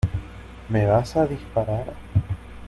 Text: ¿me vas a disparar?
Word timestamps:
¿me 0.69 0.87
vas 0.87 1.15
a 1.15 1.27
disparar? 1.27 1.93